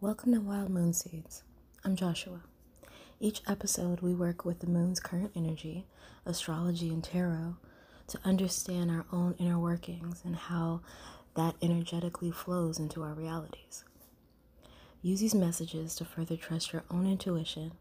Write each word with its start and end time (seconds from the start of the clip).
Welcome 0.00 0.32
to 0.32 0.40
Wild 0.40 0.70
Moon 0.70 0.92
Seeds. 0.92 1.42
I'm 1.84 1.96
Joshua. 1.96 2.42
Each 3.18 3.42
episode, 3.48 4.00
we 4.00 4.14
work 4.14 4.44
with 4.44 4.60
the 4.60 4.68
moon's 4.68 5.00
current 5.00 5.32
energy, 5.34 5.86
astrology, 6.24 6.90
and 6.90 7.02
tarot 7.02 7.56
to 8.06 8.20
understand 8.24 8.92
our 8.92 9.06
own 9.10 9.34
inner 9.40 9.58
workings 9.58 10.22
and 10.24 10.36
how 10.36 10.82
that 11.34 11.56
energetically 11.60 12.30
flows 12.30 12.78
into 12.78 13.02
our 13.02 13.12
realities. 13.12 13.82
Use 15.02 15.18
these 15.18 15.34
messages 15.34 15.96
to 15.96 16.04
further 16.04 16.36
trust 16.36 16.72
your 16.72 16.84
own 16.92 17.04
intuition 17.04 17.72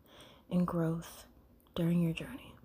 and 0.50 0.66
growth 0.66 1.28
during 1.76 2.02
your 2.02 2.14
journey. 2.14 2.56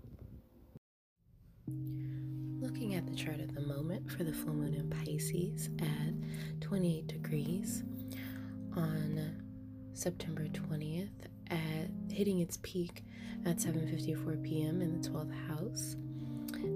Looking 2.58 2.94
at 2.94 3.06
the 3.06 3.14
chart 3.14 3.38
at 3.38 3.54
the 3.54 3.60
moment 3.60 4.10
for 4.10 4.24
the 4.24 4.32
full 4.32 4.54
moon 4.54 4.72
in 4.72 4.88
Pisces 4.88 5.68
at 5.78 6.62
28 6.62 7.06
degrees 7.06 7.82
September 10.02 10.48
20th 10.48 11.10
at 11.48 11.86
hitting 12.10 12.40
its 12.40 12.58
peak 12.62 13.04
at 13.46 13.58
7:54 13.58 14.42
p.m. 14.42 14.82
in 14.82 15.00
the 15.00 15.08
12th 15.08 15.48
house. 15.48 15.94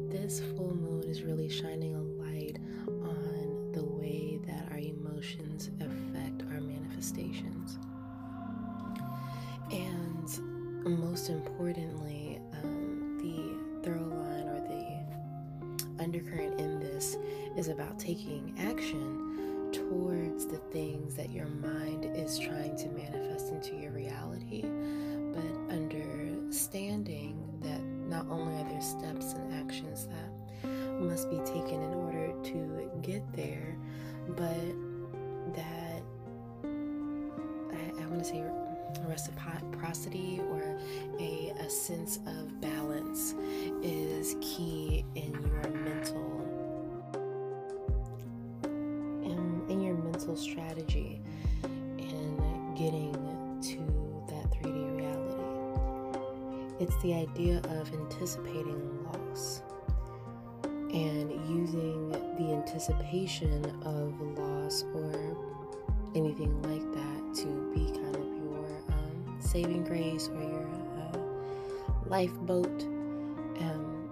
This 0.09 0.39
full 0.57 0.73
moon 0.73 1.03
is 1.03 1.23
really 1.23 1.49
shining 1.49 1.97
a 1.97 2.01
light 2.01 2.59
on 2.87 3.73
the 3.73 3.83
way 3.83 4.39
that 4.47 4.71
our 4.71 4.79
emotions 4.79 5.71
affect 5.81 6.43
our 6.53 6.61
manifestations. 6.61 7.81
And 9.73 10.97
most 11.01 11.29
importantly, 11.29 12.39
um, 12.63 13.19
the 13.19 13.83
throw 13.83 14.03
line 14.03 14.47
or 14.47 14.61
the 14.69 16.01
undercurrent 16.01 16.61
in 16.61 16.79
this 16.79 17.17
is 17.57 17.67
about 17.67 17.99
taking 17.99 18.55
action 18.57 19.36
towards 19.73 20.47
the 20.47 20.59
things 20.71 21.15
that 21.15 21.31
your 21.31 21.47
mind 21.47 22.05
is 22.17 22.39
trying 22.39 22.77
to 22.77 22.89
manifest 22.89 23.49
into 23.49 23.77
your 23.77 23.93
reality, 23.93 24.63
but 25.33 25.75
understanding 25.75 27.43
that 27.63 27.81
not 27.83 28.27
only 28.31 28.61
are 28.61 28.69
there 28.69 28.81
steps 28.81 29.33
and 29.33 29.55
actions 29.55 30.07
that 30.07 30.71
must 31.01 31.31
be 31.31 31.39
taken 31.39 31.83
in 31.83 31.95
order 31.95 32.33
to 32.43 32.91
get 33.03 33.23
there, 33.35 33.77
but 34.29 34.75
that 35.55 36.03
I, 37.73 38.03
I 38.03 38.07
want 38.07 38.21
to 38.21 38.25
say 38.25 38.45
reciprocity 39.07 40.41
or 40.51 40.79
a, 41.21 41.53
a 41.61 41.71
sense 41.71 42.19
of 42.27 42.61
balance 42.61 43.35
is 43.83 44.37
key 44.41 45.05
in 45.15 45.33
your 45.33 45.71
mental 45.71 46.36
strategy 50.37 51.21
in 51.99 52.75
getting 52.77 53.13
to 53.63 53.79
that 54.29 54.51
3D 54.53 54.97
reality. 54.97 55.43
It's 56.79 56.97
the 57.03 57.15
idea 57.15 57.59
of 57.81 57.93
anticipating 57.93 59.05
loss 59.05 59.63
and 60.93 61.31
using 61.49 62.11
the 62.11 62.53
anticipation 62.53 63.65
of 63.85 64.21
loss 64.39 64.85
or 64.95 65.37
anything 66.15 66.61
like 66.63 66.85
that 66.93 67.35
to 67.35 67.73
be 67.75 67.91
kind 67.93 68.17
of 68.17 68.23
your 68.23 68.67
um, 68.89 69.37
saving 69.41 69.85
grace 69.85 70.29
or 70.29 70.43
your 70.43 70.69
uh, 70.99 71.19
lifeboat, 72.07 72.83
um, 73.61 74.11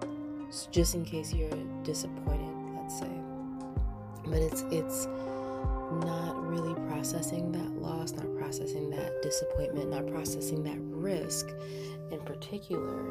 just 0.70 0.94
in 0.94 1.04
case 1.04 1.32
you're 1.32 1.50
disappointed, 1.82 2.54
let's 2.76 2.98
say. 2.98 3.10
But 4.26 4.38
it's 4.38 4.62
it's 4.70 5.06
not 6.00 6.46
really 6.46 6.74
processing 6.88 7.52
that 7.52 7.70
loss, 7.80 8.12
not 8.12 8.34
processing 8.36 8.90
that 8.90 9.22
disappointment, 9.22 9.90
not 9.90 10.06
processing 10.06 10.62
that 10.64 10.78
risk 10.78 11.50
in 12.10 12.20
particular, 12.20 13.10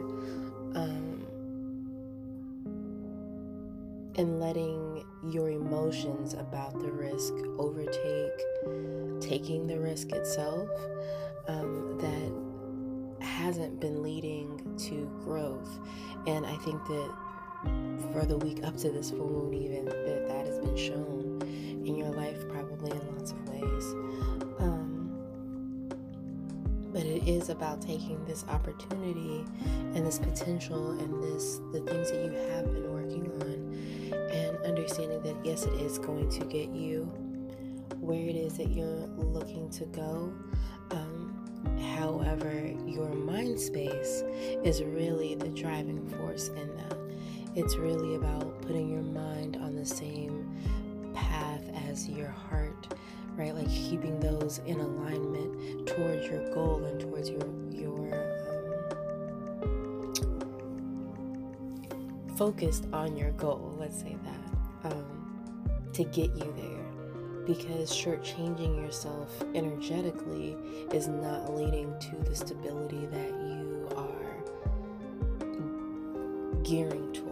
um, 0.75 1.25
and 4.15 4.39
letting 4.39 5.03
your 5.29 5.49
emotions 5.49 6.33
about 6.33 6.79
the 6.79 6.91
risk 6.91 7.33
overtake 7.57 9.19
taking 9.21 9.65
the 9.67 9.79
risk 9.79 10.11
itself 10.11 10.69
um, 11.47 11.97
that 11.97 13.25
hasn't 13.25 13.79
been 13.79 14.03
leading 14.03 14.59
to 14.77 15.09
growth. 15.23 15.79
And 16.27 16.45
I 16.45 16.55
think 16.57 16.83
that 16.85 17.11
for 18.11 18.25
the 18.25 18.37
week 18.37 18.63
up 18.63 18.77
to 18.77 18.91
this 18.91 19.11
full 19.11 19.29
moon, 19.29 19.53
even 19.53 19.85
that 19.85 20.27
that 20.27 20.45
has 20.45 20.59
been 20.59 20.75
shown 20.75 21.72
in 21.85 21.95
your 21.95 22.09
life, 22.09 22.47
probably 22.49 22.91
in 22.91 23.15
lots 23.15 23.31
of 23.31 23.49
ways. 23.49 23.93
Um, 24.59 25.11
but 26.91 27.03
it 27.03 27.27
is 27.27 27.49
about 27.49 27.81
taking 27.81 28.23
this 28.25 28.45
opportunity 28.47 29.45
and 29.95 30.05
this 30.05 30.19
potential 30.19 30.91
and 30.91 31.23
this 31.23 31.59
the 31.71 31.81
things 31.81 32.11
that 32.11 32.23
you 32.23 32.31
have 32.51 32.71
been 32.71 32.91
working 32.91 33.31
on 33.41 34.29
and 34.31 34.57
understanding 34.65 35.21
that 35.23 35.35
yes 35.43 35.63
it 35.65 35.73
is 35.81 35.97
going 35.97 36.29
to 36.29 36.45
get 36.45 36.69
you 36.69 37.03
where 37.99 38.19
it 38.19 38.35
is 38.35 38.57
that 38.57 38.71
you're 38.71 39.07
looking 39.17 39.69
to 39.71 39.85
go 39.85 40.31
However, 42.03 42.73
your 42.85 43.13
mind 43.13 43.59
space 43.59 44.23
is 44.63 44.83
really 44.83 45.35
the 45.35 45.49
driving 45.49 46.05
force 46.09 46.49
in 46.49 46.75
that. 46.75 46.97
It's 47.55 47.77
really 47.77 48.15
about 48.15 48.61
putting 48.61 48.89
your 48.89 49.03
mind 49.03 49.57
on 49.57 49.75
the 49.75 49.85
same 49.85 50.49
path 51.13 51.61
as 51.89 52.07
your 52.09 52.29
heart, 52.29 52.93
right? 53.35 53.53
Like 53.55 53.69
keeping 53.69 54.19
those 54.19 54.59
in 54.65 54.79
alignment 54.79 55.87
towards 55.87 56.27
your 56.27 56.53
goal 56.53 56.83
and 56.85 56.99
towards 56.99 57.29
your 57.29 57.41
your 57.71 58.13
um, 59.63 60.13
focused 62.37 62.87
on 62.93 63.15
your 63.17 63.31
goal. 63.31 63.75
Let's 63.79 63.99
say 63.99 64.15
that 64.23 64.91
um, 64.91 65.05
to 65.93 66.03
get 66.05 66.35
you 66.35 66.53
there 66.57 66.83
because 67.45 67.91
shortchanging 67.91 68.77
yourself 68.77 69.29
energetically 69.53 70.55
is 70.93 71.07
not 71.07 71.53
leading 71.53 71.93
to 71.99 72.15
the 72.29 72.35
stability 72.35 73.05
that 73.07 73.29
you 73.29 73.87
are 73.97 74.43
gearing 76.63 77.11
towards. 77.11 77.22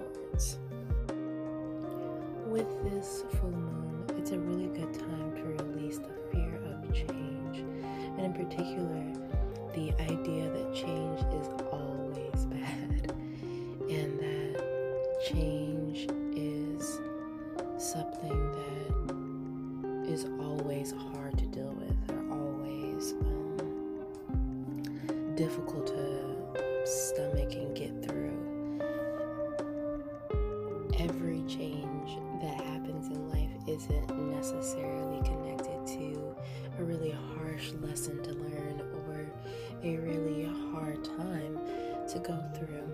With 2.52 2.84
this 2.84 3.24
full 3.40 3.50
moon, 3.50 4.06
it's 4.18 4.32
a 4.32 4.38
really 4.38 4.68
good 4.68 4.94
time 4.94 5.36
to 5.36 5.64
release 5.64 6.00
the 6.00 6.12
fear 6.34 6.60
of 6.66 6.94
change, 6.94 7.60
and 8.18 8.20
in 8.20 8.34
particular, 8.34 9.06
the 9.74 9.94
idea 10.02 10.50
that 10.50 10.74
change 10.76 11.22
is 11.34 11.48
always 11.72 12.46
bad 12.48 13.14
and 13.90 14.20
that 14.20 14.62
change 15.30 16.10
is 16.36 17.00
something 17.78 18.52
that 18.52 20.12
is 20.12 20.26
always 20.42 20.92
hard 20.92 21.38
to 21.38 21.46
deal 21.46 21.74
with 21.80 21.96
or 22.10 22.22
always 22.34 23.14
um, 23.14 24.84
difficult 25.38 25.88
to 25.88 26.86
stomach 26.86 27.54
and 27.54 27.78
get 27.78 28.04
through. 28.04 28.38
Every 31.00 31.44
change 31.48 31.91
isn't 33.90 34.32
necessarily 34.32 35.22
connected 35.24 35.88
to 35.88 36.36
a 36.80 36.84
really 36.84 37.12
harsh 37.12 37.72
lesson 37.82 38.22
to 38.24 38.32
learn 38.32 38.82
or 39.08 39.32
a 39.84 39.98
really 39.98 40.46
hard 40.72 41.04
time 41.04 41.60
to 42.08 42.20
go 42.20 42.40
through. 42.56 42.88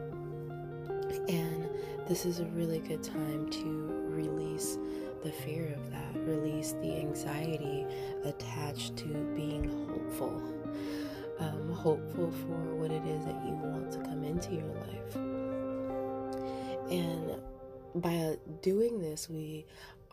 And 1.28 1.70
this 2.08 2.25
is 2.25 2.40
a 2.40 2.46
really 2.46 2.80
good 2.80 3.03
time 3.03 3.50
to 3.50 4.08
release 4.09 4.78
the 5.24 5.31
fear 5.31 5.74
of 5.75 5.92
that, 5.92 6.16
release 6.25 6.74
the 6.81 6.96
anxiety 6.96 7.86
attached 8.24 8.96
to 8.98 9.08
being 9.36 9.88
hopeful. 9.89 10.42
Um, 11.39 11.72
hopeful 11.72 12.31
for 12.31 12.75
what 12.75 12.92
it 12.92 13.06
is 13.06 13.25
that 13.25 13.45
you 13.45 13.51
want 13.51 13.92
to 13.92 14.00
come 14.00 14.24
into 14.24 14.54
your 14.54 14.74
life. 14.74 15.16
And 16.89 17.39
by 18.01 18.38
doing 18.62 19.01
this, 19.01 19.30
we 19.30 19.66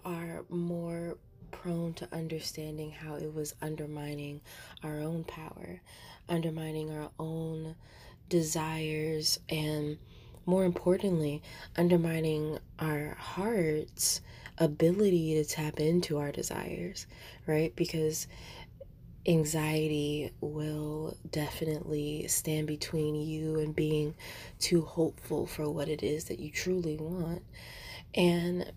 are 0.04 0.44
more 0.48 1.16
prone 1.50 1.94
to 1.94 2.08
understanding 2.12 2.90
how 2.90 3.14
it 3.14 3.32
was 3.32 3.54
undermining 3.62 4.40
our 4.82 5.00
own 5.00 5.24
power, 5.24 5.80
undermining 6.28 6.90
our 6.90 7.10
own 7.18 7.74
desires, 8.28 9.38
and 9.48 9.98
more 10.46 10.64
importantly, 10.64 11.42
undermining 11.76 12.58
our 12.78 13.16
heart's 13.18 14.20
ability 14.58 15.34
to 15.34 15.44
tap 15.44 15.80
into 15.80 16.18
our 16.18 16.32
desires, 16.32 17.06
right? 17.46 17.74
Because 17.76 18.26
anxiety 19.26 20.32
will 20.40 21.16
definitely 21.30 22.26
stand 22.28 22.66
between 22.66 23.14
you 23.14 23.58
and 23.58 23.74
being 23.74 24.14
too 24.58 24.82
hopeful 24.82 25.46
for 25.46 25.70
what 25.70 25.88
it 25.88 26.02
is 26.02 26.24
that 26.24 26.38
you 26.38 26.50
truly 26.50 26.96
want. 26.96 27.42
And 28.14 28.70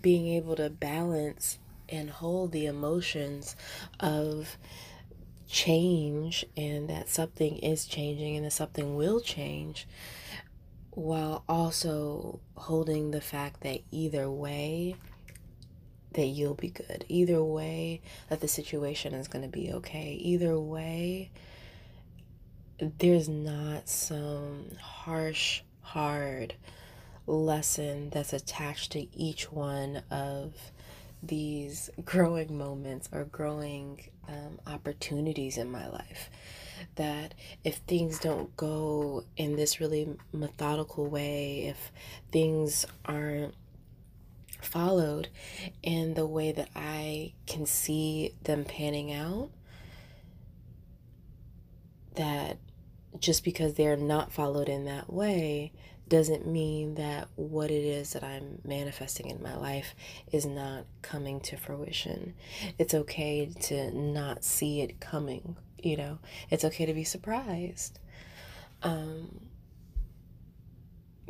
being 0.00 0.28
able 0.28 0.56
to 0.56 0.70
balance 0.70 1.58
and 1.88 2.10
hold 2.10 2.52
the 2.52 2.66
emotions 2.66 3.54
of 4.00 4.56
change 5.48 6.46
and 6.56 6.88
that 6.88 7.08
something 7.08 7.58
is 7.58 7.84
changing 7.84 8.36
and 8.36 8.46
that 8.46 8.52
something 8.52 8.96
will 8.96 9.20
change 9.20 9.86
while 10.92 11.44
also 11.48 12.40
holding 12.56 13.10
the 13.10 13.20
fact 13.20 13.60
that 13.60 13.80
either 13.90 14.30
way 14.30 14.96
that 16.12 16.26
you'll 16.26 16.54
be 16.54 16.68
good. 16.68 17.04
Either 17.08 17.42
way 17.42 18.00
that 18.28 18.40
the 18.40 18.48
situation 18.48 19.14
is 19.14 19.28
going 19.28 19.42
to 19.42 19.48
be 19.48 19.72
okay. 19.72 20.12
Either 20.20 20.58
way 20.58 21.30
there's 22.98 23.28
not 23.28 23.88
some 23.88 24.66
harsh 24.80 25.62
hard 25.82 26.54
lesson 27.34 28.10
that's 28.10 28.32
attached 28.32 28.92
to 28.92 29.06
each 29.16 29.50
one 29.50 30.02
of 30.10 30.54
these 31.22 31.88
growing 32.04 32.56
moments 32.58 33.08
or 33.12 33.24
growing 33.24 34.00
um, 34.28 34.58
opportunities 34.66 35.56
in 35.56 35.70
my 35.70 35.88
life. 35.88 36.30
That 36.96 37.34
if 37.64 37.76
things 37.76 38.18
don't 38.18 38.54
go 38.56 39.24
in 39.36 39.56
this 39.56 39.80
really 39.80 40.16
methodical 40.32 41.06
way, 41.06 41.66
if 41.66 41.92
things 42.32 42.84
aren't 43.04 43.54
followed 44.60 45.28
in 45.82 46.14
the 46.14 46.26
way 46.26 46.52
that 46.52 46.68
I 46.74 47.34
can 47.46 47.66
see 47.66 48.34
them 48.42 48.64
panning 48.64 49.12
out, 49.12 49.50
that 52.14 52.58
just 53.18 53.44
because 53.44 53.74
they're 53.74 53.96
not 53.96 54.32
followed 54.32 54.68
in 54.68 54.84
that 54.86 55.12
way 55.12 55.72
doesn't 56.12 56.46
mean 56.46 56.96
that 56.96 57.26
what 57.36 57.70
it 57.70 57.82
is 57.82 58.12
that 58.12 58.22
I'm 58.22 58.60
manifesting 58.66 59.30
in 59.30 59.42
my 59.42 59.56
life 59.56 59.94
is 60.30 60.44
not 60.44 60.84
coming 61.00 61.40
to 61.40 61.56
fruition. 61.56 62.34
It's 62.78 62.92
okay 62.92 63.50
to 63.62 63.90
not 63.92 64.44
see 64.44 64.82
it 64.82 65.00
coming, 65.00 65.56
you 65.78 65.96
know, 65.96 66.18
it's 66.50 66.66
okay 66.66 66.84
to 66.84 66.92
be 66.92 67.04
surprised. 67.04 67.98
Um, 68.82 69.40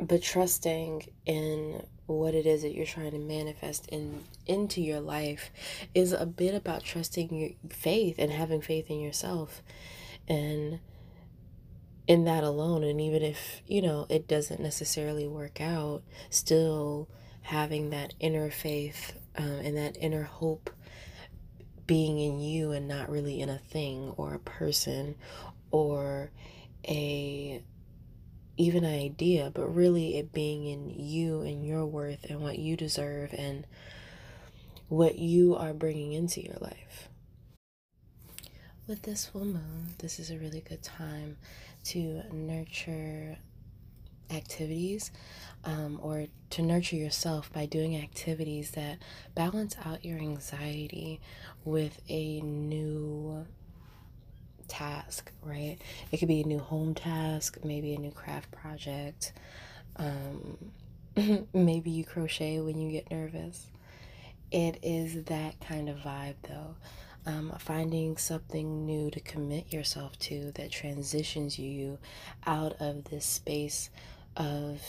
but 0.01 0.21
trusting 0.21 1.07
in 1.25 1.81
what 2.07 2.35
it 2.35 2.45
is 2.45 2.63
that 2.63 2.75
you're 2.75 2.85
trying 2.85 3.11
to 3.11 3.19
manifest 3.19 3.87
in 3.87 4.21
into 4.45 4.81
your 4.81 4.99
life 4.99 5.49
is 5.95 6.11
a 6.11 6.25
bit 6.25 6.53
about 6.53 6.83
trusting 6.83 7.33
your 7.33 7.51
faith 7.69 8.15
and 8.17 8.33
having 8.33 8.59
faith 8.59 8.89
in 8.89 8.99
yourself 8.99 9.63
and 10.27 10.81
in 12.07 12.25
that 12.25 12.43
alone 12.43 12.83
and 12.83 12.99
even 12.99 13.21
if 13.21 13.61
you 13.65 13.81
know 13.81 14.05
it 14.09 14.27
doesn't 14.27 14.59
necessarily 14.59 15.27
work 15.27 15.61
out 15.61 16.01
still 16.29 17.07
having 17.41 17.89
that 17.89 18.13
inner 18.19 18.49
faith 18.49 19.13
um, 19.37 19.45
and 19.45 19.77
that 19.77 19.97
inner 19.99 20.23
hope 20.23 20.69
being 21.87 22.19
in 22.19 22.39
you 22.39 22.71
and 22.71 22.87
not 22.87 23.09
really 23.09 23.41
in 23.41 23.49
a 23.49 23.57
thing 23.57 24.13
or 24.17 24.33
a 24.33 24.39
person 24.39 25.15
or 25.71 26.31
a 26.87 27.61
even 28.55 28.83
an 28.83 28.93
idea 28.93 29.51
but 29.53 29.73
really 29.73 30.17
it 30.17 30.31
being 30.31 30.65
in 30.65 30.89
you 30.89 31.41
and 31.41 31.65
your 31.65 31.85
worth 31.85 32.23
and 32.29 32.39
what 32.41 32.59
you 32.59 32.77
deserve 32.77 33.33
and 33.37 33.65
what 34.89 35.17
you 35.17 35.55
are 35.55 35.73
bringing 35.73 36.13
into 36.13 36.41
your 36.41 36.57
life 36.61 37.09
with 38.87 39.01
this 39.03 39.25
full 39.25 39.45
moon 39.45 39.87
this 39.99 40.19
is 40.19 40.29
a 40.29 40.37
really 40.37 40.61
good 40.61 40.83
time 40.83 41.37
to 41.83 42.21
nurture 42.33 43.37
activities 44.29 45.11
um, 45.63 45.99
or 46.01 46.25
to 46.49 46.61
nurture 46.61 46.95
yourself 46.95 47.51
by 47.53 47.65
doing 47.65 47.95
activities 47.95 48.71
that 48.71 48.97
balance 49.35 49.75
out 49.85 50.03
your 50.03 50.17
anxiety 50.17 51.21
with 51.63 52.01
a 52.09 52.41
new 52.41 53.45
task, 54.67 55.31
right? 55.41 55.77
It 56.11 56.17
could 56.17 56.27
be 56.27 56.41
a 56.41 56.45
new 56.45 56.59
home 56.59 56.93
task, 56.95 57.59
maybe 57.63 57.93
a 57.93 57.99
new 57.99 58.11
craft 58.11 58.51
project. 58.51 59.33
Um, 59.95 60.71
maybe 61.53 61.91
you 61.91 62.03
crochet 62.03 62.59
when 62.59 62.79
you 62.79 62.91
get 62.91 63.11
nervous. 63.11 63.67
It 64.51 64.79
is 64.81 65.23
that 65.25 65.59
kind 65.61 65.89
of 65.89 65.97
vibe, 65.97 66.35
though 66.47 66.75
um, 67.25 67.53
finding 67.59 68.17
something 68.17 68.85
new 68.85 69.09
to 69.11 69.19
commit 69.19 69.71
yourself 69.71 70.17
to 70.19 70.51
that 70.55 70.71
transitions 70.71 71.57
you 71.57 71.97
out 72.45 72.75
of 72.79 73.05
this 73.05 73.25
space 73.25 73.89
of 74.35 74.81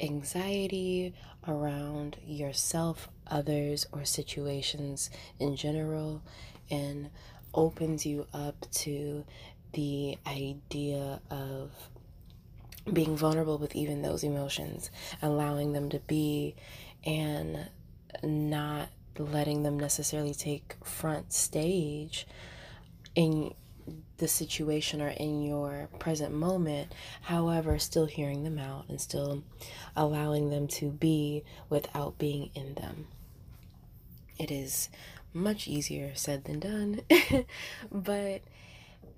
anxiety 0.00 1.14
around 1.46 2.16
yourself, 2.24 3.08
others, 3.26 3.86
or 3.92 4.04
situations 4.04 5.10
in 5.38 5.56
general, 5.56 6.22
and 6.70 7.10
opens 7.54 8.06
you 8.06 8.26
up 8.32 8.66
to 8.70 9.24
the 9.72 10.18
idea 10.26 11.20
of 11.30 11.70
being 12.92 13.16
vulnerable 13.16 13.58
with 13.58 13.76
even 13.76 14.02
those 14.02 14.24
emotions, 14.24 14.90
allowing 15.22 15.72
them 15.72 15.88
to 15.90 16.00
be, 16.00 16.54
and 17.04 17.68
not 18.22 18.88
letting 19.18 19.62
them 19.62 19.78
necessarily 19.78 20.34
take 20.34 20.76
front 20.84 21.32
stage 21.32 22.26
in 23.14 23.54
the 24.18 24.28
situation 24.28 25.00
or 25.00 25.08
in 25.08 25.42
your 25.42 25.88
present 25.98 26.32
moment, 26.32 26.92
however, 27.22 27.78
still 27.78 28.06
hearing 28.06 28.44
them 28.44 28.58
out 28.58 28.84
and 28.88 29.00
still 29.00 29.42
allowing 29.96 30.50
them 30.50 30.68
to 30.68 30.90
be 30.90 31.42
without 31.68 32.18
being 32.18 32.50
in 32.54 32.74
them. 32.74 33.06
It 34.38 34.50
is 34.50 34.88
much 35.32 35.68
easier 35.68 36.12
said 36.14 36.44
than 36.44 36.60
done, 36.60 37.00
but 37.92 38.42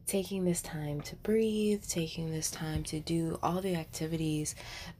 taking 0.06 0.44
this 0.44 0.62
time 0.62 1.00
to 1.00 1.16
breathe, 1.16 1.82
taking 1.86 2.30
this 2.30 2.50
time 2.50 2.82
to 2.84 3.00
do 3.00 3.38
all 3.42 3.60
the 3.60 3.74
activities 3.74 4.54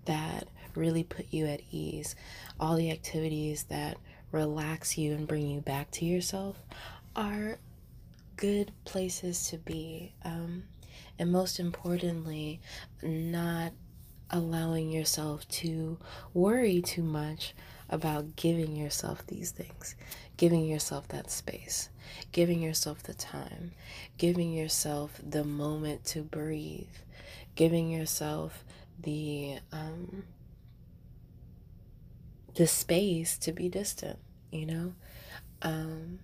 that 0.04 0.48
really 0.74 1.02
put 1.02 1.26
you 1.30 1.46
at 1.46 1.60
ease, 1.70 2.14
all 2.58 2.76
the 2.76 2.90
activities 2.90 3.64
that 3.64 3.96
relax 4.32 4.98
you 4.98 5.12
and 5.12 5.28
bring 5.28 5.46
you 5.46 5.60
back 5.60 5.90
to 5.92 6.04
yourself 6.04 6.58
are 7.14 7.58
good 8.36 8.72
places 8.84 9.48
to 9.50 9.58
be. 9.58 10.12
Um, 10.24 10.64
and 11.18 11.30
most 11.30 11.60
importantly, 11.60 12.60
not 13.02 13.72
allowing 14.30 14.90
yourself 14.90 15.46
to 15.46 15.98
worry 16.32 16.80
too 16.80 17.02
much 17.02 17.54
about 17.88 18.34
giving 18.34 18.74
yourself 18.74 19.26
these 19.26 19.50
things, 19.50 19.94
giving 20.38 20.64
yourself 20.64 21.06
that 21.08 21.30
space, 21.30 21.90
giving 22.32 22.62
yourself 22.62 23.02
the 23.02 23.12
time, 23.12 23.72
giving 24.16 24.52
yourself 24.52 25.20
the 25.22 25.44
moment 25.44 26.04
to 26.04 26.22
breathe, 26.22 26.86
giving 27.54 27.90
yourself 27.90 28.64
the 28.98 29.58
um, 29.72 30.24
the 32.54 32.66
space 32.66 33.36
to 33.38 33.52
be 33.52 33.68
distant, 33.68 34.18
you 34.52 34.66
know? 34.66 34.94
Um, 35.62 36.20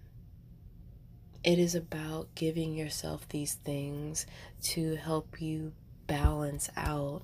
it 1.45 1.59
is 1.59 1.75
about 1.75 2.35
giving 2.35 2.75
yourself 2.75 3.29
these 3.29 3.55
things 3.55 4.27
to 4.63 4.97
help 4.97 5.41
you 5.41 5.73
balance 6.07 6.69
out 6.77 7.23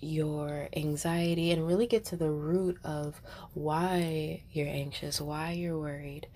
your 0.00 0.68
anxiety 0.76 1.50
and 1.50 1.66
really 1.66 1.86
get 1.86 2.04
to 2.04 2.16
the 2.16 2.30
root 2.30 2.78
of 2.84 3.20
why 3.54 4.42
you're 4.52 4.68
anxious, 4.68 5.20
why 5.20 5.52
you're 5.52 5.78
worried, 5.78 6.26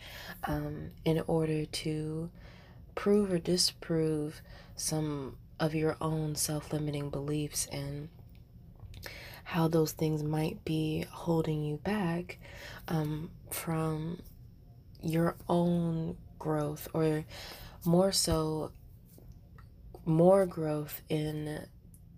um, 0.45 0.91
in 1.05 1.23
order 1.27 1.67
to 1.67 2.31
prove 2.95 3.31
or 3.31 3.39
disprove 3.39 4.41
some 4.75 5.37
of 5.61 5.75
your 5.75 5.97
own 6.01 6.35
self 6.35 6.73
limiting 6.73 7.11
beliefs 7.11 7.67
and 7.73 8.09
how 9.49 9.67
those 9.67 9.93
things 9.93 10.23
might 10.23 10.63
be 10.67 11.07
holding 11.11 11.65
you 11.65 11.79
back 11.79 12.39
um, 12.87 13.31
from 13.51 14.21
your 15.01 15.35
own 15.49 16.15
growth, 16.39 16.87
or 16.93 17.25
more 17.83 18.13
so, 18.13 18.71
more 20.05 20.45
growth 20.45 21.01
in 21.09 21.67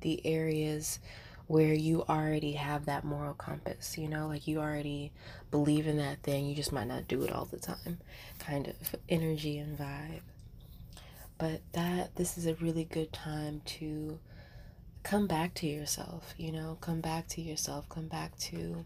the 0.00 0.26
areas 0.26 0.98
where 1.46 1.72
you 1.72 2.02
already 2.08 2.54
have 2.54 2.86
that 2.86 3.04
moral 3.04 3.34
compass, 3.34 3.96
you 3.96 4.08
know, 4.08 4.26
like 4.26 4.48
you 4.48 4.58
already 4.58 5.12
believe 5.52 5.86
in 5.86 5.98
that 5.98 6.20
thing, 6.24 6.46
you 6.46 6.54
just 6.56 6.72
might 6.72 6.88
not 6.88 7.06
do 7.06 7.22
it 7.22 7.30
all 7.30 7.44
the 7.44 7.60
time, 7.60 7.98
kind 8.40 8.66
of 8.66 8.96
energy 9.08 9.56
and 9.56 9.78
vibe. 9.78 10.22
But 11.38 11.60
that 11.74 12.16
this 12.16 12.36
is 12.36 12.46
a 12.46 12.56
really 12.56 12.84
good 12.84 13.12
time 13.12 13.62
to 13.66 14.18
come 15.02 15.26
back 15.26 15.54
to 15.54 15.66
yourself, 15.66 16.34
you 16.36 16.52
know, 16.52 16.78
come 16.80 17.00
back 17.00 17.28
to 17.28 17.40
yourself, 17.40 17.88
come 17.88 18.08
back 18.08 18.36
to 18.38 18.84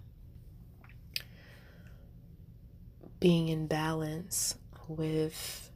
being 3.20 3.48
in 3.48 3.66
balance 3.66 4.56
with 4.88 5.70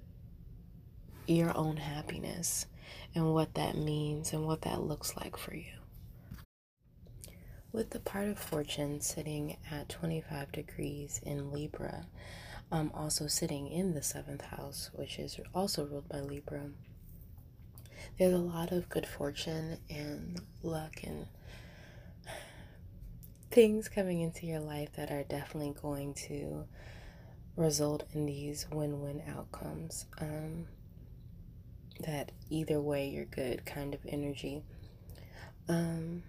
your 1.27 1.57
own 1.57 1.77
happiness 1.77 2.67
and 3.15 3.33
what 3.33 3.55
that 3.55 3.77
means 3.77 4.33
and 4.33 4.47
what 4.47 4.63
that 4.63 4.83
looks 4.83 5.17
like 5.17 5.37
for 5.37 5.55
you. 5.55 5.73
With 7.73 7.91
the 7.91 8.01
part 8.01 8.29
of 8.29 8.39
fortune 8.39 9.01
sitting 9.01 9.57
at 9.71 9.89
25 9.89 10.53
degrees 10.53 11.21
in 11.25 11.53
Libra, 11.53 12.07
um, 12.73 12.91
also 12.95 13.27
sitting 13.27 13.69
in 13.69 13.95
the 13.95 14.03
seventh 14.03 14.43
house, 14.43 14.91
which 14.95 15.19
is 15.19 15.39
also 15.55 15.85
ruled 15.85 16.09
by 16.09 16.21
Libra, 16.21 16.71
there's 18.19 18.35
a 18.35 18.39
lot 18.39 18.73
of 18.73 18.89
good 18.89 19.07
fortune 19.07 19.79
and 19.91 20.41
luck 20.63 21.01
and 21.05 21.27
things 23.51 23.89
coming 23.89 24.21
into 24.21 24.47
your 24.47 24.61
life 24.61 24.93
that 24.97 25.11
are 25.11 25.25
definitely 25.25 25.75
going 25.81 26.15
to 26.15 26.65
result 27.57 28.05
in 28.13 28.27
these 28.27 28.67
win 28.73 29.01
win 29.01 29.23
outcomes. 29.29 30.07
Um, 30.21 30.67
that 32.01 32.31
either 32.49 32.81
way 32.81 33.09
you're 33.09 33.25
good 33.25 33.67
kind 33.67 33.95
of 33.95 34.01
energy. 34.09 34.63
Um, 35.69 36.23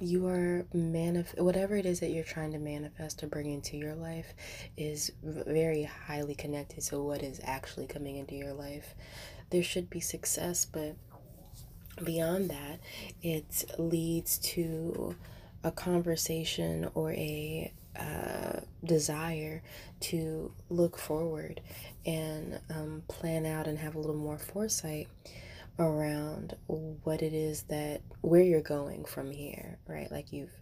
you 0.00 0.26
are 0.26 0.66
manif- 0.74 1.38
whatever 1.38 1.76
it 1.76 1.86
is 1.86 2.00
that 2.00 2.10
you're 2.10 2.24
trying 2.24 2.52
to 2.52 2.58
manifest 2.58 3.22
or 3.22 3.26
bring 3.26 3.50
into 3.50 3.76
your 3.76 3.94
life 3.94 4.34
is 4.76 5.12
very 5.22 5.84
highly 5.84 6.34
connected 6.34 6.82
to 6.82 6.98
what 7.00 7.22
is 7.22 7.40
actually 7.44 7.86
coming 7.86 8.16
into 8.16 8.34
your 8.34 8.52
life. 8.52 8.94
There 9.50 9.62
should 9.62 9.90
be 9.90 10.00
success, 10.00 10.64
but 10.64 10.96
beyond 12.02 12.50
that, 12.50 12.80
it 13.22 13.64
leads 13.78 14.38
to 14.38 15.14
a 15.62 15.70
conversation 15.70 16.88
or 16.94 17.12
a 17.12 17.72
uh, 17.98 18.60
desire 18.84 19.62
to 19.98 20.52
look 20.70 20.96
forward 20.96 21.60
and 22.06 22.58
um, 22.70 23.02
plan 23.08 23.44
out 23.44 23.66
and 23.66 23.78
have 23.78 23.94
a 23.94 23.98
little 23.98 24.16
more 24.16 24.38
foresight 24.38 25.08
around 25.80 26.54
what 26.66 27.22
it 27.22 27.32
is 27.32 27.62
that 27.64 28.02
where 28.20 28.42
you're 28.42 28.60
going 28.60 29.04
from 29.06 29.30
here, 29.30 29.78
right? 29.88 30.12
Like 30.12 30.30
you've 30.30 30.52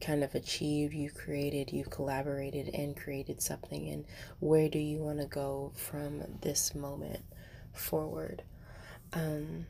kind 0.00 0.24
of 0.24 0.34
achieved, 0.34 0.92
you've 0.92 1.14
created, 1.14 1.72
you've 1.72 1.90
collaborated 1.90 2.68
and 2.74 2.96
created 2.96 3.40
something, 3.40 3.88
and 3.88 4.04
where 4.40 4.68
do 4.68 4.80
you 4.80 4.98
want 4.98 5.20
to 5.20 5.26
go 5.26 5.72
from 5.76 6.22
this 6.42 6.74
moment 6.74 7.20
forward? 7.72 8.42
Um, 9.12 9.66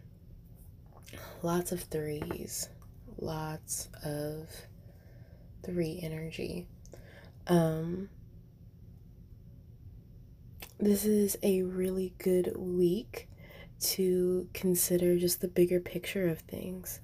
lots 1.42 1.70
of 1.70 1.82
threes, 1.82 2.70
lots 3.18 3.88
of 4.02 4.48
three 5.64 6.00
energy. 6.02 6.66
Um, 7.46 8.08
this 10.80 11.04
is 11.04 11.36
a 11.42 11.62
really 11.62 12.14
good 12.18 12.54
week 12.56 13.27
to 13.80 14.48
consider 14.54 15.18
just 15.18 15.40
the 15.40 15.48
bigger 15.48 15.80
picture 15.80 16.28
of 16.28 16.40
things 16.40 17.00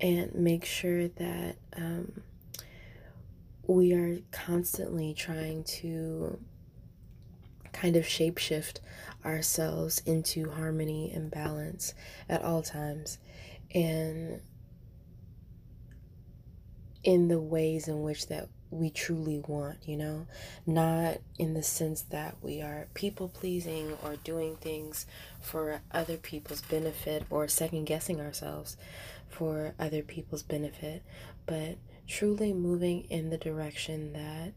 and 0.00 0.34
make 0.34 0.64
sure 0.64 1.08
that 1.08 1.56
um, 1.76 2.22
we 3.66 3.92
are 3.92 4.18
constantly 4.30 5.14
trying 5.14 5.62
to 5.64 6.38
kind 7.72 7.96
of 7.96 8.04
shapeshift 8.04 8.80
ourselves 9.24 10.02
into 10.06 10.50
harmony 10.50 11.12
and 11.14 11.30
balance 11.30 11.94
at 12.28 12.42
all 12.42 12.62
times. 12.62 13.18
And 13.74 14.40
in 17.04 17.28
the 17.28 17.40
ways 17.40 17.88
in 17.88 18.02
which 18.02 18.26
that 18.28 18.48
we 18.70 18.90
truly 18.90 19.38
want, 19.38 19.78
you 19.86 19.96
know, 19.96 20.26
not 20.66 21.18
in 21.38 21.54
the 21.54 21.62
sense 21.62 22.02
that 22.02 22.36
we 22.42 22.60
are 22.60 22.88
people 22.94 23.28
pleasing 23.28 23.96
or 24.04 24.16
doing 24.16 24.56
things 24.56 25.06
for 25.40 25.80
other 25.90 26.16
people's 26.16 26.60
benefit 26.62 27.24
or 27.30 27.48
second 27.48 27.84
guessing 27.84 28.20
ourselves 28.20 28.76
for 29.28 29.74
other 29.78 30.02
people's 30.02 30.42
benefit, 30.42 31.02
but 31.46 31.78
truly 32.06 32.52
moving 32.52 33.04
in 33.04 33.30
the 33.30 33.38
direction 33.38 34.12
that 34.12 34.52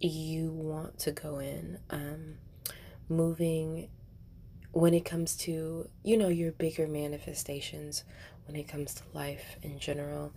you 0.00 0.50
want 0.50 0.98
to 0.98 1.12
go 1.12 1.38
in. 1.38 1.78
Um, 1.90 2.36
moving 3.08 3.88
when 4.72 4.94
it 4.94 5.04
comes 5.04 5.36
to, 5.36 5.88
you 6.02 6.16
know, 6.16 6.28
your 6.28 6.52
bigger 6.52 6.86
manifestations, 6.86 8.04
when 8.46 8.56
it 8.56 8.68
comes 8.68 8.94
to 8.94 9.02
life 9.12 9.56
in 9.62 9.78
general 9.78 10.32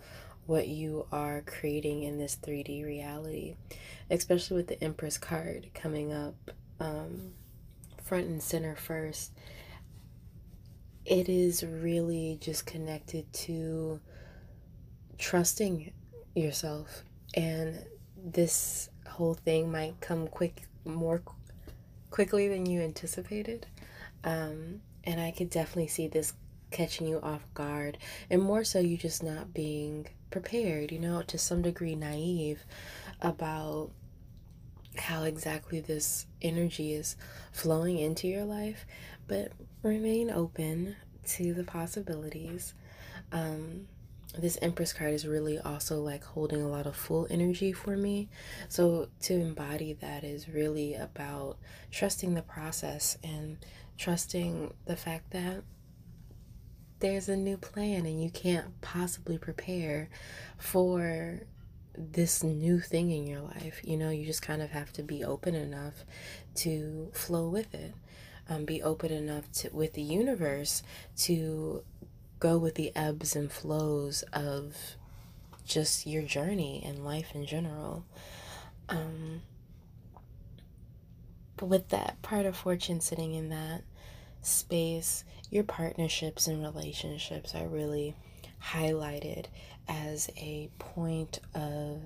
what 0.49 0.67
you 0.67 1.05
are 1.11 1.43
creating 1.45 2.01
in 2.01 2.17
this 2.17 2.35
3D 2.35 2.83
reality, 2.83 3.55
especially 4.09 4.57
with 4.57 4.65
the 4.65 4.83
Empress 4.83 5.15
card 5.15 5.67
coming 5.75 6.11
up 6.11 6.33
um, 6.79 7.33
front 8.03 8.25
and 8.25 8.41
center 8.41 8.75
first. 8.75 9.31
It 11.05 11.29
is 11.29 11.63
really 11.63 12.39
just 12.41 12.65
connected 12.65 13.31
to 13.31 13.99
trusting 15.19 15.93
yourself, 16.33 17.03
and 17.35 17.85
this 18.17 18.89
whole 19.07 19.35
thing 19.35 19.71
might 19.71 20.01
come 20.01 20.27
quick, 20.27 20.63
more 20.83 21.21
quickly 22.09 22.47
than 22.47 22.65
you 22.65 22.81
anticipated. 22.81 23.67
Um, 24.23 24.81
and 25.03 25.21
I 25.21 25.29
could 25.29 25.51
definitely 25.51 25.89
see 25.89 26.07
this 26.07 26.33
catching 26.71 27.05
you 27.05 27.19
off 27.21 27.45
guard, 27.53 27.99
and 28.31 28.41
more 28.41 28.63
so, 28.63 28.79
you 28.79 28.97
just 28.97 29.21
not 29.21 29.53
being 29.53 30.07
prepared, 30.29 30.91
you 30.91 31.00
know, 31.00 31.21
to 31.24 31.38
some 31.38 31.62
degree 31.62 31.95
naive 31.95 32.63
about 33.21 33.91
how 34.98 35.24
exactly 35.24 35.79
this 35.79 36.25
energy 36.41 36.93
is 36.93 37.15
flowing 37.51 37.98
into 37.98 38.27
your 38.27 38.45
life, 38.45 38.86
but 39.27 39.51
remain 39.83 40.29
open 40.29 40.95
to 41.25 41.53
the 41.53 41.63
possibilities. 41.63 42.74
Um, 43.31 43.88
this 44.38 44.57
Empress 44.62 44.93
card 44.93 45.13
is 45.13 45.25
really 45.25 45.57
also 45.57 46.01
like 46.01 46.24
holding 46.24 46.62
a 46.62 46.67
lot 46.67 46.86
of 46.86 46.95
full 46.95 47.27
energy 47.29 47.71
for 47.71 47.98
me. 47.98 48.29
So, 48.67 49.09
to 49.21 49.33
embody 49.33 49.93
that 49.93 50.24
is 50.24 50.48
really 50.48 50.95
about 50.95 51.57
trusting 51.91 52.36
the 52.36 52.41
process 52.43 53.17
and 53.24 53.57
trusting 53.98 54.74
the 54.86 54.95
fact 54.95 55.31
that 55.31 55.63
there's 56.99 57.29
a 57.29 57.37
new 57.37 57.57
plan 57.57 58.05
and 58.05 58.21
you 58.21 58.29
can't 58.29 58.79
possibly 58.81 59.37
prepare 59.37 60.09
for 60.57 61.41
this 61.97 62.43
new 62.43 62.79
thing 62.79 63.11
in 63.11 63.27
your 63.27 63.41
life. 63.41 63.81
You 63.83 63.97
know, 63.97 64.09
you 64.09 64.25
just 64.25 64.41
kind 64.41 64.61
of 64.61 64.71
have 64.71 64.91
to 64.93 65.03
be 65.03 65.23
open 65.23 65.55
enough 65.55 66.05
to 66.55 67.09
flow 67.13 67.49
with 67.49 67.73
it. 67.73 67.93
Um, 68.49 68.65
be 68.65 68.81
open 68.81 69.11
enough 69.11 69.51
to 69.53 69.69
with 69.69 69.93
the 69.93 70.01
universe 70.01 70.81
to 71.17 71.83
go 72.39 72.57
with 72.57 72.75
the 72.75 72.91
ebbs 72.95 73.35
and 73.35 73.51
flows 73.51 74.23
of 74.33 74.75
just 75.65 76.07
your 76.07 76.23
journey 76.23 76.81
and 76.83 77.05
life 77.05 77.35
in 77.35 77.45
general. 77.45 78.05
Um, 78.87 79.41
but 81.57 81.67
with 81.67 81.89
that 81.89 82.21
part 82.21 82.45
of 82.45 82.55
fortune 82.55 83.01
sitting 83.01 83.35
in 83.35 83.49
that 83.49 83.83
space, 84.41 85.24
your 85.50 85.63
partnerships 85.63 86.48
and 86.48 86.62
relationships 86.62 87.55
are 87.55 87.67
really 87.67 88.15
highlighted 88.63 89.46
as 89.88 90.29
a 90.38 90.69
point 90.77 91.39
of 91.55 92.01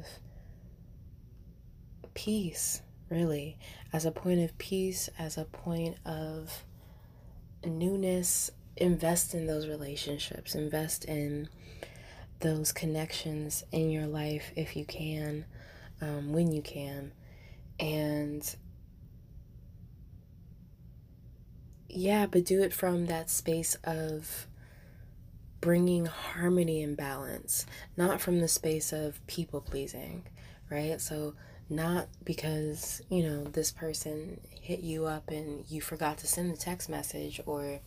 peace, 2.14 2.82
really, 3.10 3.58
as 3.92 4.06
a 4.06 4.12
point 4.12 4.40
of 4.40 4.58
peace, 4.58 5.10
as 5.20 5.38
a 5.38 5.46
point 5.46 5.98
of 6.06 6.64
newness. 7.66 8.52
Invest 8.76 9.36
in 9.36 9.46
those 9.46 9.68
relationships, 9.68 10.56
invest 10.56 11.06
in 11.06 11.48
those 12.40 12.72
connections 12.72 13.64
in 13.72 13.92
your 13.92 14.08
life 14.08 14.52
if 14.56 14.76
you 14.76 14.84
can, 14.84 15.46
um, 16.02 16.34
when 16.34 16.52
you 16.52 16.62
can. 16.62 17.12
And 17.80 18.56
yeah, 21.96 22.26
but 22.26 22.46
do 22.46 22.62
it 22.62 22.74
from 22.74 23.06
that 23.08 23.30
space 23.30 23.76
of 23.84 24.48
bringing 25.62 26.06
harmony 26.06 26.84
and 26.84 26.98
balance, 26.98 27.66
not 27.96 28.20
from 28.20 28.40
the 28.42 28.48
space 28.48 28.92
of 28.92 29.26
people 29.28 29.62
pleasing, 29.62 30.24
right? 30.70 31.00
So, 31.00 31.36
not 31.70 32.08
because, 32.26 33.02
you 33.10 33.24
know, 33.24 33.46
this 33.46 33.72
person 33.72 34.40
hit 34.62 34.82
you 34.82 35.06
up 35.06 35.30
and 35.30 35.64
you 35.70 35.80
forgot 35.80 36.18
to 36.20 36.28
send 36.28 36.52
the 36.52 36.58
text 36.58 36.90
message, 36.90 37.40
or 37.46 37.80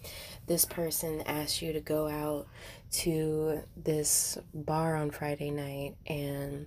this 0.46 0.64
person 0.64 1.20
asked 1.26 1.60
you 1.60 1.72
to 1.74 1.80
go 1.80 2.08
out 2.08 2.46
to 2.90 3.60
this 3.76 4.38
bar 4.54 4.96
on 4.96 5.10
Friday 5.10 5.50
night 5.50 5.96
and, 6.06 6.66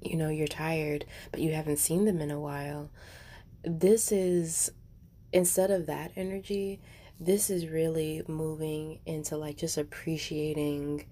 you 0.00 0.16
know, 0.16 0.28
you're 0.28 0.48
tired, 0.48 1.04
but 1.30 1.40
you 1.40 1.52
haven't 1.52 1.78
seen 1.78 2.04
them 2.04 2.20
in 2.20 2.30
a 2.30 2.40
while. 2.40 2.90
This 3.62 4.10
is 4.10 4.72
instead 5.32 5.70
of 5.70 5.86
that 5.86 6.12
energy, 6.16 6.80
this 7.20 7.50
is 7.50 7.68
really 7.68 8.22
moving 8.26 8.98
into 9.06 9.36
like 9.36 9.56
just 9.56 9.78
appreciating 9.78 11.06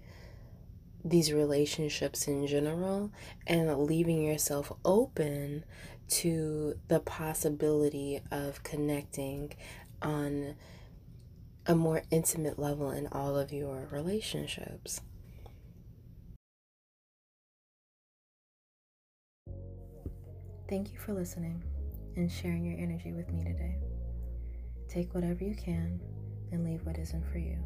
these 1.05 1.33
relationships 1.33 2.29
in 2.29 2.47
general 2.47 3.11
and 3.47 3.79
leaving 3.79 4.23
yourself 4.23 4.73
open 4.85 5.65
to 6.09 6.75
the 6.89 7.01
possibility 7.01 8.21
of 8.31 8.63
connecting 8.63 9.53
on 10.03 10.55
a 11.67 11.75
more 11.75 12.03
intimate 12.11 12.59
level 12.59 12.91
in 12.91 13.07
all 13.13 13.37
of 13.37 13.53
your 13.53 13.89
relationships. 13.91 15.01
Thank 20.69 20.93
you 20.93 20.99
for 20.99 21.13
listening 21.13 21.63
and 22.17 22.31
sharing 22.31 22.65
your 22.65 22.79
energy 22.79 23.13
with 23.13 23.31
me 23.33 23.45
today. 23.45 23.90
Take 24.91 25.15
whatever 25.15 25.45
you 25.45 25.55
can 25.55 26.01
and 26.51 26.65
leave 26.65 26.85
what 26.85 26.99
isn't 26.99 27.25
for 27.31 27.39
you. 27.39 27.57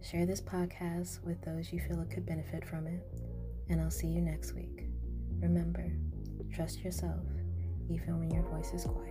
Share 0.00 0.26
this 0.26 0.40
podcast 0.40 1.24
with 1.24 1.42
those 1.42 1.72
you 1.72 1.80
feel 1.80 2.06
could 2.08 2.24
benefit 2.24 2.64
from 2.64 2.86
it, 2.86 3.02
and 3.68 3.80
I'll 3.80 3.90
see 3.90 4.06
you 4.06 4.20
next 4.20 4.52
week. 4.52 4.84
Remember, 5.40 5.90
trust 6.54 6.84
yourself 6.84 7.26
even 7.88 8.20
when 8.20 8.30
your 8.30 8.44
voice 8.44 8.72
is 8.72 8.84
quiet. 8.84 9.09